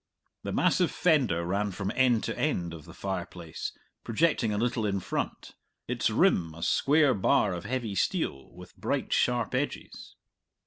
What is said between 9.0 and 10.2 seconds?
sharp edges.